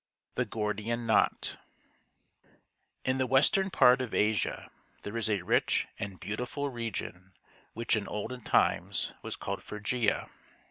THE 0.33 0.45
GORDIAN 0.45 1.05
KNOT 1.05 1.57
In 3.05 3.19
the 3.19 3.27
western 3.27 3.69
part 3.69 4.01
of 4.01 4.15
Asia 4.15 4.71
there 5.03 5.15
is 5.15 5.29
a 5.29 5.43
rich 5.43 5.85
and 5.99 6.19
beautiful 6.19 6.69
region 6.71 7.33
which 7.73 7.95
in 7.95 8.07
olden 8.07 8.41
times 8.41 9.13
was 9.21 9.35
called 9.35 9.61
Phrygia. 9.61 10.27